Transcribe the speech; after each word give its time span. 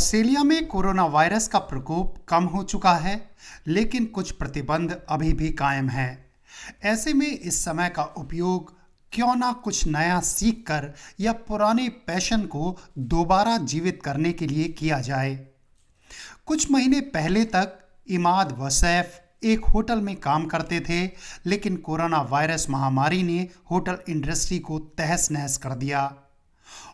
Australia 0.00 0.42
में 0.42 0.66
corona 0.66 1.04
virus 1.04 1.48
का 1.48 1.58
प्रकोप 1.58 2.14
कम 2.28 2.44
हो 2.44 2.62
चुका 2.62 2.92
है, 2.92 3.30
लेकिन 3.66 4.04
कुछ 4.04 4.30
प्रतिबंध 4.30 5.00
अभी 5.08 5.32
भी 5.32 5.50
कायम 5.50 5.88
है। 5.88 6.30
ऐसे 6.84 7.12
में 7.12 7.26
इस 7.26 7.64
समय 7.64 7.88
का 7.88 8.02
उपयोग 8.02 8.72
क्यों 9.12 9.36
ना 9.36 9.52
कुछ 9.52 9.86
नया 9.86 10.20
सीख 10.20 10.64
कर 10.66 10.94
या 11.20 11.32
पुराने 11.32 11.88
पैशन 11.88 12.42
को 12.46 12.78
दोबारा 12.98 13.58
जीवित 13.58 14.00
करने 14.04 14.32
के 14.32 14.46
लिए 14.46 14.68
किया 14.68 15.00
जाए? 15.00 15.34
कुछ 16.46 16.70
महीने 16.70 17.00
पहले 17.00 17.44
तक 17.44 17.78
इमाद 18.08 18.56
वसैफ 18.58 19.20
एक 19.42 19.64
होटल 19.64 20.00
में 20.00 20.16
काम 20.16 20.46
करते 20.46 20.80
थे, 20.80 21.10
लेकिन 21.46 21.76
कोरोना 21.76 22.22
वायरस 22.22 22.66
महामारी 22.70 23.22
ने 23.22 23.48
होटल 23.70 23.98
इंडस्ट्री 24.08 24.58
को 24.58 24.78
तहस 24.78 25.30
नहस 25.30 25.56
कर 25.56 25.74
दिया। 25.74 26.14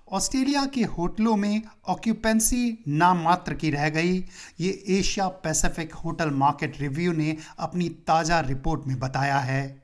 ऑस्ट्रेलिया 0.09 0.65
के 0.65 0.83
होटलों 0.89 1.37
में 1.37 1.63
ऑक्यूपेंसी 1.89 2.85
नाम 2.89 3.23
मात्र 3.23 3.55
की 3.55 3.71
रह 3.71 3.89
गई। 3.89 4.19
ये 4.61 4.71
Asia 4.89 5.27
Pacific 5.45 5.95
hotel 5.95 6.31
market 6.33 6.81
review 6.81 7.13
ने 7.13 7.37
अपनी 7.59 7.89
ताज़ा 8.07 8.39
रिपोर्ट 8.41 8.87
में 8.87 8.99
बताया 8.99 9.39
है। 9.39 9.83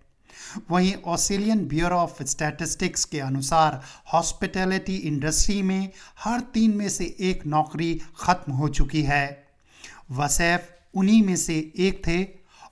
वहीं 0.71 0.95
ऑस्ट्रेलियन 1.07 1.67
ब्यूरो 1.69 1.97
ऑफ़ 1.97 2.23
स्टैटिस्टिक्स 2.23 3.05
के 3.05 3.21
अनुसार 3.21 3.81
हॉस्पिटैलिटी 4.13 4.97
इंडस्ट्री 4.97 5.61
में 5.63 5.91
हर 6.25 6.41
तीन 6.55 6.77
में 6.77 6.89
से 6.89 7.15
एक 7.21 7.47
नौकरी 7.47 7.95
खत्म 8.21 8.53
हो 8.53 8.69
चुकी 8.69 9.03
है। 9.03 9.27
वसैफ 10.11 10.69
उन्हीं 10.95 11.23
में 11.23 11.37
से 11.37 11.57
एक 11.79 12.03
थे 12.07 12.23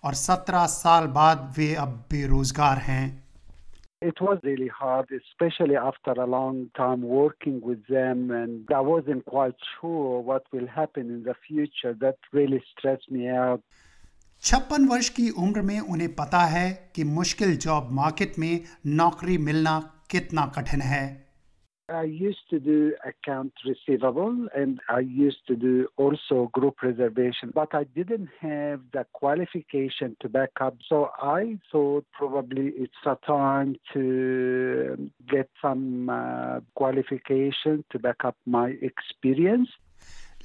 और 0.05 0.15
सत्रह 0.15 0.67
साल 0.67 1.07
बाद 1.09 1.53
वे 1.57 1.75
अब 1.75 2.05
बेरोजगार 2.11 2.79
हैं। 2.79 3.30
It 4.03 4.19
was 4.19 4.39
really 4.43 4.69
hard, 4.69 5.09
especially 5.13 5.77
after 5.77 6.13
a 6.13 6.27
long 6.27 6.71
time 6.75 7.03
working 7.03 7.61
with 7.61 7.87
them, 7.87 8.31
and 8.31 8.67
I 8.73 8.81
wasn't 8.81 9.27
quite 9.27 9.57
sure 9.73 10.21
what 10.21 10.45
will 10.53 10.67
happen 10.67 11.11
in 11.11 11.23
the 11.23 11.35
future. 11.47 11.93
That 12.01 12.17
really 12.33 12.63
stressed 12.73 13.11
me 13.11 13.29
out. 13.29 13.61
छप्पन 14.43 14.85
वर्ष 14.89 15.09
की 15.09 15.31
उम्र 15.31 15.63
में 15.63 15.81
उन्हें 15.81 16.15
पता 16.15 16.39
है 16.39 16.91
कि 16.95 17.05
मुश्किल 17.05 17.57
जॉब 17.57 17.89
मार्केट 17.93 18.39
में 18.39 18.61
नौकरी 18.87 19.39
मिलना 19.39 19.79
कितना 20.11 20.47
कठिन 20.47 20.81
है 20.81 21.30
I 21.91 22.05
used 22.05 22.49
to 22.51 22.61
do 22.61 22.95
account 23.05 23.53
receivable 23.67 24.49
and 24.55 24.81
I 24.89 25.01
used 25.01 25.47
to 25.49 25.57
do 25.57 25.89
also 25.97 26.51
group 26.53 26.83
reservation, 26.83 27.51
but 27.55 27.75
I 27.75 27.85
didn't 27.85 28.29
have 28.41 28.81
the 28.93 29.05
qualification 29.13 30.17
to 30.21 30.29
back 30.29 30.51
up. 30.61 30.77
So 30.89 31.11
I 31.21 31.59
thought 31.73 32.07
probably 32.13 32.69
it's 32.77 33.03
a 33.07 33.17
time 33.27 33.77
to 33.93 35.11
get 35.29 35.51
some 35.61 36.09
uh, 36.09 36.61
qualification 36.75 37.85
to 37.91 37.99
back 37.99 38.25
up 38.25 38.37
my 38.47 38.69
experience. 38.83 39.69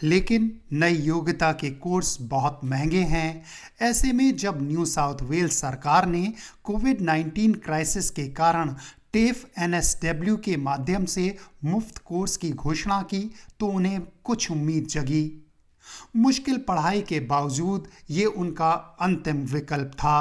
लेकिन 0.04 0.50
नई 0.74 0.94
योग्यता 0.94 1.52
के 1.60 1.70
course 1.84 2.18
बहुत 2.22 2.60
महँगे 2.64 3.02
हैं 3.12 3.44
ऐसे 3.82 4.12
में 4.14 4.36
जब 4.36 4.62
न्यू 4.62 4.86
साउथ 4.86 5.22
वेल्स 5.30 5.60
सरकार 5.62 6.06
ने 6.06 6.34
कोविड 6.64 7.02
19 7.02 7.56
क्राइसिस 7.66 8.10
के 8.10 8.28
कारण 8.40 8.76
टेफ 9.16 9.60
एनएसडब्ल्यू 9.64 10.36
के 10.46 10.56
माध्यम 10.62 11.06
से 11.12 11.24
मुफ़्त 11.66 11.98
कोर्स 12.06 12.36
की 12.38 12.50
घोषणा 12.52 13.02
की 13.12 13.20
तो 13.60 13.68
उन्हें 13.76 14.00
कुछ 14.26 14.50
उम्मीद 14.52 14.88
जगी 14.94 15.26
मुश्किल 16.24 16.58
पढ़ाई 16.68 17.02
के 17.12 17.20
बावजूद 17.30 17.88
ये 18.18 18.26
उनका 18.42 18.72
अंतिम 19.08 19.46
विकल्प 19.54 19.94
था 20.02 20.18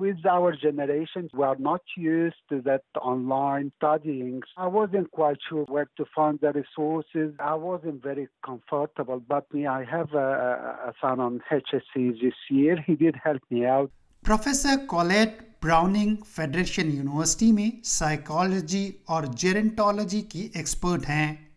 with 0.00 0.26
our 0.26 0.52
generation, 0.60 1.28
we 1.32 1.44
are 1.44 1.56
not 1.56 1.82
used 1.96 2.40
to 2.52 2.60
that 2.62 2.82
online 3.00 3.70
studying. 3.76 4.40
I 4.56 4.66
wasn't 4.66 5.10
quite 5.12 5.38
sure 5.48 5.64
where 5.74 5.88
to 5.98 6.04
find 6.14 6.40
the 6.40 6.52
resources. 6.52 7.34
I 7.38 7.54
wasn't 7.54 8.02
very 8.02 8.28
comfortable, 8.44 9.22
but 9.28 9.52
me, 9.54 9.66
I 9.66 9.84
have 9.84 10.14
a, 10.14 10.88
a 10.88 10.92
son 11.00 11.20
on 11.20 11.40
HSC 11.50 12.20
this 12.20 12.34
year. 12.50 12.76
He 12.86 12.96
did 12.96 13.20
help 13.28 13.42
me 13.50 13.64
out. 13.66 13.92
Professor 14.24 14.76
Colette 14.86 15.38
Browning 15.62 16.16
federation 16.26 16.90
university 16.90 17.50
में 17.52 17.72
psychology 17.84 18.84
और 19.08 19.26
gerontology 19.34 20.20
की 20.22 20.40
expert 20.56 21.06
हैं। 21.06 21.56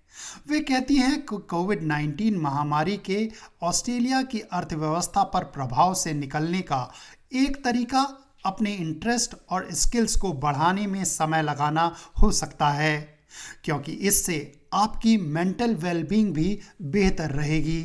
वे 0.50 0.60
कहती 0.60 0.96
हैं 0.96 1.22
कि 1.22 1.38
Covid 1.50 1.84
19 1.84 2.38
महामारी 2.38 2.98
के 2.98 3.20
Australia 3.64 4.22
की 4.24 4.40
अर्थव्यवस्था 4.40 5.24
पर 5.24 5.44
प्रभाव 5.54 5.94
से 5.94 6.14
निकलने 6.14 6.62
का 6.62 6.82
एक 7.34 7.64
तरीका 7.64 8.02
अपने 8.46 8.74
इंटरेस्ट 8.76 9.36
और 9.50 9.68
स्किल्स 9.74 10.16
को 10.16 10.32
बढ़ाने 10.34 10.88
में 10.88 11.04
समय 11.06 11.42
लगाना 11.42 11.92
हो 12.22 12.32
सकता 12.32 12.70
है, 12.70 12.98
क्योंकि 13.64 13.92
इससे 13.92 14.40
आपकी 14.74 15.18
मेंटल 15.18 15.76
वेलबींग 15.76 16.34
भी 16.34 16.60
बेहतर 16.82 17.32
रहेगी। 17.32 17.84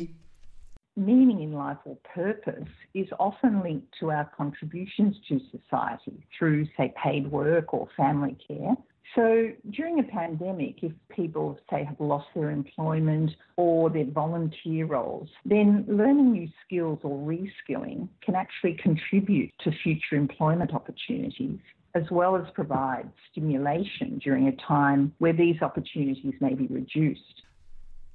Meaning 0.95 1.41
in 1.41 1.53
life 1.53 1.77
or 1.85 1.97
purpose 2.13 2.69
is 2.93 3.07
often 3.19 3.61
linked 3.61 3.93
to 3.99 4.11
our 4.11 4.29
contributions 4.35 5.15
to 5.27 5.39
society 5.51 6.25
through, 6.37 6.65
say, 6.77 6.93
paid 7.01 7.31
work 7.31 7.73
or 7.73 7.87
family 7.97 8.37
care. 8.47 8.75
So 9.15 9.49
during 9.69 9.99
a 9.99 10.03
pandemic, 10.03 10.81
if 10.81 10.91
people, 11.09 11.59
say, 11.69 11.83
have 11.83 11.99
lost 11.99 12.27
their 12.33 12.49
employment 12.49 13.31
or 13.57 13.89
their 13.89 14.05
volunteer 14.05 14.85
roles, 14.87 15.29
then 15.45 15.85
learning 15.87 16.31
new 16.31 16.49
skills 16.65 16.99
or 17.03 17.17
reskilling 17.19 18.07
can 18.23 18.33
actually 18.33 18.75
contribute 18.81 19.51
to 19.63 19.71
future 19.83 20.15
employment 20.15 20.73
opportunities 20.73 21.59
as 21.95 22.03
well 22.09 22.35
as 22.35 22.43
provide 22.55 23.07
stimulation 23.31 24.19
during 24.23 24.47
a 24.47 24.55
time 24.67 25.13
where 25.19 25.33
these 25.33 25.61
opportunities 25.61 26.33
may 26.41 26.55
be 26.55 26.65
reduced. 26.67 27.42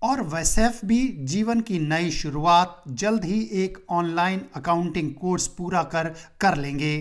और 0.03 0.21
वैसेफ 0.33 0.85
भी 0.89 1.07
जीवन 1.31 1.61
की 1.69 1.79
नई 1.89 2.11
शुरुआत 2.17 2.83
जल्द 3.03 3.25
ही 3.25 3.41
एक 3.65 3.79
online 4.01 4.45
accounting 4.57 5.15
course 5.21 5.47
पूरा 5.59 5.83
कर 5.95 6.15
कर 6.41 6.57
लेंगे 6.57 6.97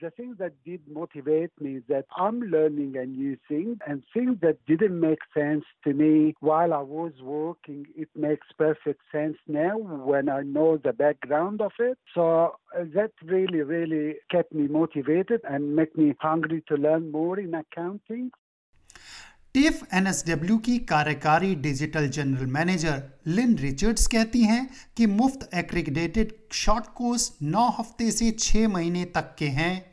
the 0.00 0.10
thing 0.10 0.34
that 0.38 0.52
did 0.64 0.80
motivate 0.92 1.50
me 1.58 1.76
is 1.76 1.82
that 1.88 2.04
I'm 2.16 2.40
learning 2.54 2.96
a 2.96 3.06
new 3.06 3.36
thing 3.48 3.78
and 3.86 4.02
things 4.12 4.36
that 4.42 4.58
didn't 4.66 4.98
make 5.00 5.20
sense 5.32 5.64
to 5.84 5.94
me 5.94 6.34
while 6.40 6.74
I 6.74 6.82
was 6.82 7.12
working, 7.22 7.86
it 7.96 8.08
makes 8.14 8.46
perfect 8.58 9.00
sense 9.10 9.38
now 9.48 9.78
when 9.78 10.28
I 10.28 10.42
know 10.42 10.76
the 10.76 10.92
background 10.92 11.62
of 11.62 11.72
it. 11.78 11.98
So 12.14 12.56
uh, 12.78 12.84
that 12.94 13.12
really, 13.24 13.62
really 13.62 14.16
kept 14.30 14.52
me 14.52 14.68
motivated 14.68 15.40
and 15.48 15.74
make 15.74 15.96
me 15.96 16.14
hungry 16.20 16.62
to 16.68 16.74
learn 16.74 17.10
more 17.10 17.38
in 17.38 17.54
accounting. 17.54 18.30
TAFE 19.56 19.94
NSW 19.94 20.56
की 20.58 20.76
कार्यकारी 20.88 21.54
digital 21.56 22.08
general 22.08 22.46
manager 22.46 23.02
Lynn 23.26 23.54
Richards 23.58 24.06
कहती 24.06 24.42
हैं 24.42 24.68
कि 24.96 25.06
मुफ़्त 25.06 25.48
accredited 25.54 26.32
short 26.54 26.86
course 26.94 27.30
नौ 27.44 27.64
हफ़्ते 27.78 28.10
से 28.10 28.30
छः 28.38 28.66
महीने 28.68 29.04
तक 29.14 29.34
के 29.38 29.46
हैं। 29.50 29.84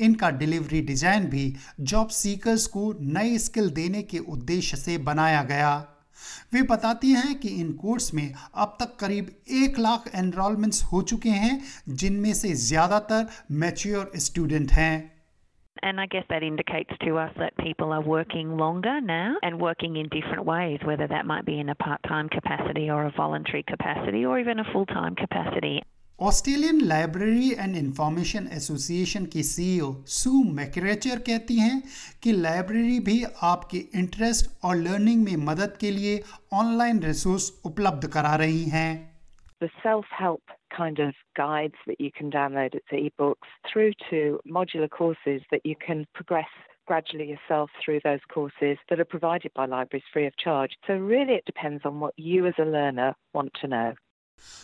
इनका 0.00 0.30
डिलीवरी 0.32 0.80
डिज़ाइन 0.80 1.26
भी 1.26 1.44
जॉब 1.82 2.08
सीकर्स 2.12 2.66
को 2.66 2.92
नई 3.12 3.38
स्किल 3.38 3.70
देने 3.70 4.02
के 4.02 4.18
उद्देश्य 4.18 4.76
से 4.76 4.98
बनाया 5.00 5.42
गया। 5.44 5.72
वे 6.54 6.62
बताती 6.64 7.10
हैं 7.12 7.38
कि 7.40 7.48
इन 7.60 7.72
कोर्स 7.74 8.12
में 8.14 8.32
अब 8.32 8.76
तक 8.80 8.96
करीब 9.00 9.30
एक 9.62 9.78
लाख 9.78 10.10
एनरोलमेंट्स 10.14 10.82
हो 10.82 11.02
चुके 11.04 11.30
हैं, 11.30 11.62
जिनमें 11.88 12.32
से 12.34 12.54
ज़्यादातर 12.66 13.26
मैच्योर 13.52 14.12
स्टूडेंट 14.18 14.72
हैं। 14.72 15.12
And 15.82 16.00
I 16.00 16.06
guess 16.06 16.24
that 16.28 16.42
indicates 16.44 16.92
to 17.04 17.18
us 17.18 17.32
that 17.38 17.56
people 17.56 17.92
are 17.92 18.00
working 18.00 18.56
longer 18.56 19.00
now 19.00 19.36
and 19.42 19.60
working 19.60 19.96
in 19.96 20.08
different 20.08 20.44
ways, 20.44 20.78
whether 20.84 21.08
that 21.08 21.26
might 21.26 21.44
be 21.44 21.58
in 21.58 21.68
a 21.70 21.74
part 21.74 22.00
time 22.04 22.28
capacity 22.28 22.88
or 22.88 23.04
a 23.04 23.10
voluntary 23.10 23.64
capacity 23.64 24.24
or 24.24 24.38
even 24.38 24.60
a 24.60 24.64
full 24.72 24.86
time 24.86 25.16
capacity. 25.16 25.80
Australian 26.20 26.80
Library 26.80 27.50
and 27.50 27.76
Information 27.76 28.46
Association 28.52 29.24
की 29.26 29.42
CEO 29.42 29.92
Sue 30.06 30.42
McKerracher 30.54 31.18
कहती 31.28 31.56
हैं 31.58 31.82
कि 32.22 32.32
library 32.32 32.98
भी 33.08 33.22
आपके 33.42 33.78
interest 33.98 34.50
और 34.64 34.76
learning 34.76 35.24
में 35.24 35.36
मदद 35.46 35.76
के 35.80 35.90
लिए 35.90 36.22
ऑनलाइन 36.52 37.02
रिसोर्स 37.02 37.52
उपलब्ध 37.66 38.06
करा 38.08 38.34
रही 38.44 38.64
हैं 38.64 39.11
the 39.62 39.70
self 39.82 40.04
help 40.10 40.42
kind 40.76 40.98
of 40.98 41.14
guides 41.36 41.78
that 41.86 42.00
you 42.00 42.10
can 42.18 42.30
download 42.32 42.74
as 42.74 42.82
ebooks 42.92 43.50
through 43.72 43.92
to 44.10 44.40
modular 44.58 44.90
courses 44.90 45.40
that 45.52 45.64
you 45.64 45.76
can 45.86 46.04
progress 46.14 46.52
gradually 46.88 47.28
yourself 47.28 47.70
through 47.82 48.00
those 48.02 48.18
courses 48.34 48.76
that 48.90 48.98
are 48.98 49.04
provided 49.04 49.52
by 49.54 49.66
libraries 49.66 50.02
free 50.12 50.26
of 50.26 50.36
charge. 50.36 50.72
So, 50.86 50.94
really, 50.94 51.34
it 51.34 51.44
depends 51.44 51.82
on 51.84 52.00
what 52.00 52.12
you 52.16 52.44
as 52.48 52.54
a 52.58 52.64
learner 52.64 53.14
want 53.34 53.52
to 53.62 53.68
know. 53.68 53.92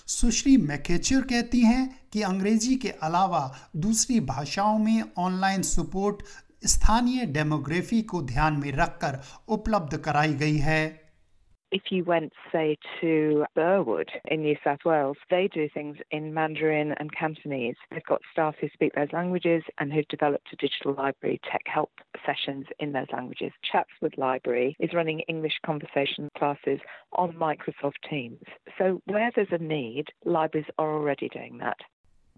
सुश्री 0.08 0.56
मैकेचर 0.56 1.20
कहती 1.30 1.60
हैं 1.64 1.82
कि 2.12 2.22
अंग्रेज़ी 2.22 2.76
के 2.84 2.90
अलावा 3.08 3.42
दूसरी 3.76 4.20
भाषाओं 4.30 4.78
में 4.78 5.02
online 5.24 5.62
support 5.62 6.22
स्थानीय 6.66 7.26
डेमोग्राफी 7.36 8.02
को 8.12 8.22
ध्यान 8.30 8.56
में 8.60 8.70
रखकर 8.72 9.20
उपलब्ध 9.56 9.96
कराई 10.04 10.34
गई 10.42 10.56
है 10.68 10.80
If 11.70 11.82
you 11.90 12.04
went, 12.04 12.32
say, 12.50 12.78
to 13.00 13.44
Burwood 13.54 14.10
in 14.26 14.42
New 14.42 14.56
South 14.64 14.80
Wales, 14.86 15.18
they 15.30 15.48
do 15.48 15.68
things 15.68 15.98
in 16.10 16.32
Mandarin 16.32 16.94
and 16.98 17.14
Cantonese. 17.14 17.76
They've 17.90 18.02
got 18.04 18.22
staff 18.32 18.54
who 18.60 18.68
speak 18.72 18.94
those 18.94 19.12
languages 19.12 19.62
and 19.78 19.92
who've 19.92 20.08
developed 20.08 20.48
a 20.52 20.56
digital 20.56 20.94
library 20.94 21.40
tech 21.50 21.62
help 21.66 21.90
sessions 22.24 22.66
in 22.78 22.92
those 22.92 23.06
languages. 23.12 23.52
Chatswood 23.70 24.14
Library 24.16 24.76
is 24.80 24.94
running 24.94 25.20
English 25.20 25.58
conversation 25.64 26.30
classes 26.38 26.80
on 27.12 27.32
Microsoft 27.34 28.00
Teams. 28.08 28.40
So 28.78 29.02
where 29.04 29.30
there's 29.34 29.48
a 29.50 29.58
need, 29.58 30.06
libraries 30.24 30.68
are 30.78 30.94
already 30.94 31.28
doing 31.28 31.58
that. 31.58 31.76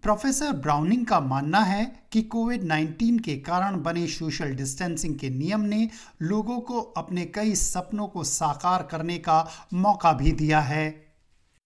Professor 0.03 0.51
Browning 0.61 1.05
का 1.05 1.19
मानना 1.19 1.59
है 1.63 1.83
कि 2.11 2.21
Covid 2.33 2.63
19 2.69 3.19
के 3.25 3.35
कारण 3.47 3.75
बने 3.83 4.05
social 4.13 4.53
distancing 4.55 5.17
के 5.19 5.29
नियम 5.29 5.61
ने 5.73 5.87
लोगों 6.21 6.59
को 6.69 6.79
अपने 7.01 7.25
कई 7.35 7.53
सपनों 7.55 8.07
को 8.15 8.23
साकार 8.29 8.87
करने 8.91 9.17
का 9.27 9.37
मौका 9.85 10.13
भी 10.21 10.31
दिया 10.41 10.59
है 10.71 10.89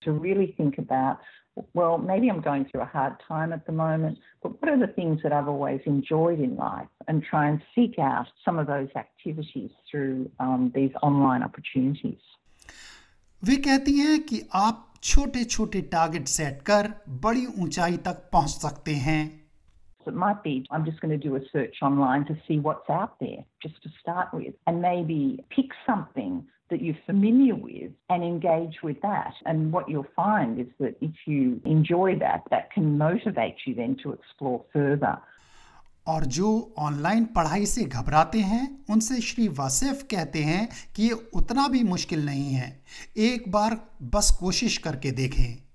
To 0.02 0.14
really 0.24 0.48
think 0.58 0.76
about, 0.78 1.22
well, 1.80 1.98
maybe 1.98 2.30
I'm 2.32 2.42
going 2.48 2.66
through 2.66 2.82
a 2.82 2.90
hard 2.98 3.16
time 3.28 3.54
at 3.54 3.66
the 3.68 3.76
moment, 3.78 4.20
but 4.44 4.58
what 4.60 4.72
are 4.72 4.80
the 4.82 4.92
things 4.98 5.24
that 5.24 5.34
I've 5.38 5.48
always 5.54 5.88
enjoyed 5.92 6.44
in 6.48 6.52
life? 6.58 6.92
And 7.08 7.24
try 7.30 7.46
and 7.52 7.64
seek 7.76 7.98
out 8.10 8.28
some 8.44 8.60
of 8.60 8.68
those 8.68 8.90
activities 8.96 9.72
through 9.90 10.30
um, 10.40 10.72
these 10.76 11.00
online 11.02 11.48
opportunities. 11.48 12.36
वे 13.44 13.56
कहती 13.70 13.98
हैं 14.00 14.20
कि 14.24 14.42
आप 14.56 14.95
छोटे 15.08 15.44
छोटे 15.44 15.82
target 15.92 16.28
set 16.28 16.62
कर 16.68 16.88
बड़ी 17.24 17.46
ऊंचाई 17.64 17.98
तक 18.06 18.30
पहुँच 18.34 18.50
सकते 18.68 18.94
हैं 19.08 19.24
It 20.10 20.18
might 20.22 20.42
be 20.46 20.52
I'm 20.72 20.84
just 20.88 21.00
going 21.04 21.12
to 21.12 21.22
do 21.22 21.36
a 21.38 21.40
search 21.52 21.78
online 21.88 22.26
to 22.26 22.34
see 22.48 22.58
what's 22.66 22.90
out 22.96 23.14
there, 23.22 23.40
just 23.66 23.78
to 23.84 23.90
start 24.00 24.34
with, 24.40 24.58
and 24.68 24.82
maybe 24.82 25.20
pick 25.56 25.72
something 25.86 26.36
that 26.70 26.84
you're 26.88 27.00
familiar 27.08 27.56
with 27.56 27.92
and 28.16 28.28
engage 28.28 28.78
with 28.84 29.00
that. 29.02 29.40
And 29.46 29.72
what 29.78 29.90
you'll 29.90 30.12
find 30.16 30.60
is 30.66 30.68
that 30.80 30.96
if 31.10 31.26
you 31.26 31.60
enjoy 31.78 32.20
that, 32.20 32.46
that 32.52 32.72
can 32.76 32.92
motivate 33.00 33.66
you 33.66 33.76
then 33.82 33.98
to 34.04 34.14
explore 34.14 34.64
further. 34.74 35.18
और 36.08 36.26
जो 36.38 36.50
online 36.88 37.26
पढ़ाई 37.36 37.66
से 37.66 37.84
घबराते 37.84 38.40
हैं 38.54 38.64
उनसे 38.94 39.20
श्री 39.28 39.48
वासिफ 39.60 40.04
कहते 40.12 40.40
हैं 40.44 40.68
कि 40.96 41.04
ये 41.04 41.14
उतना 41.36 41.68
भी 41.68 41.84
मुश्किल 41.84 42.26
नहीं 42.26 42.54
है 42.54 42.72
एक 43.30 43.52
बार 43.52 43.80
बस 44.16 44.38
कोशिश 44.40 44.78
करके 44.88 45.12
देखें 45.22 45.66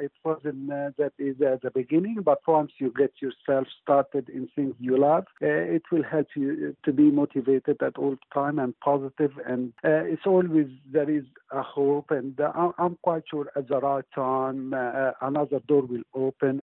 it 0.00 0.12
wasn't 0.24 0.70
uh, 0.72 0.90
that 0.98 1.12
is 1.18 1.40
at 1.40 1.62
the 1.62 1.70
beginning, 1.70 2.18
but 2.24 2.38
once 2.46 2.72
you 2.78 2.92
get 2.96 3.12
yourself 3.20 3.66
started 3.82 4.28
in 4.28 4.48
things 4.54 4.74
you 4.78 4.98
love, 4.98 5.24
uh, 5.42 5.46
it 5.46 5.82
will 5.92 6.02
help 6.02 6.26
you 6.34 6.76
to 6.84 6.92
be 6.92 7.10
motivated 7.10 7.82
at 7.82 7.96
all 7.96 8.16
time 8.32 8.58
and 8.58 8.74
positive. 8.80 9.32
And 9.46 9.72
uh, 9.84 10.04
it's 10.12 10.26
always 10.26 10.66
there 10.90 11.10
is 11.10 11.24
a 11.50 11.62
hope, 11.62 12.10
and 12.10 12.38
I'm 12.78 12.98
quite 13.02 13.24
sure 13.30 13.50
at 13.56 13.68
the 13.68 13.78
right 13.78 14.04
time 14.14 14.74
another 15.20 15.60
door 15.68 15.82
will 15.82 16.02
open. 16.14 16.60